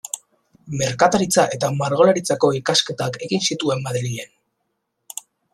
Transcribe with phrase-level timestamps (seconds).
[0.79, 4.37] Merkataritza eta Margolaritzako ikasketak egin zituen Madrilen.